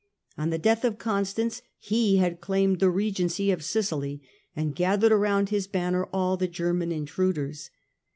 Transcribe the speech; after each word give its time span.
On 0.35 0.49
the 0.49 0.57
death 0.57 0.83
of 0.83 0.97
Constance 0.97 1.61
he 1.77 2.17
had 2.17 2.41
claimed 2.41 2.79
the 2.79 2.89
regency 2.89 3.51
of 3.51 3.63
Sicily 3.63 4.19
and 4.55 4.73
gathered 4.73 5.11
around 5.11 5.49
his 5.49 5.67
banner 5.67 6.05
all 6.11 6.37
the 6.37 6.47
German 6.47 6.91
intruders. 6.91 7.69